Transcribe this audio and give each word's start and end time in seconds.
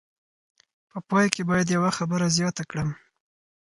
په 0.89 0.97
پای 1.09 1.27
کې 1.33 1.41
باید 1.49 1.73
یوه 1.77 1.91
خبره 1.97 2.27
زیاته 2.37 2.63
کړم. 2.69 2.89